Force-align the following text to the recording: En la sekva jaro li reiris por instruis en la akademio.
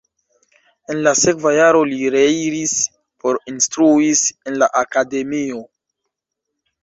En 0.93 1.01
la 1.07 1.11
sekva 1.23 1.51
jaro 1.55 1.81
li 1.89 2.07
reiris 2.15 2.73
por 3.25 3.39
instruis 3.53 4.23
en 4.51 4.57
la 4.63 4.69
akademio. 4.83 5.61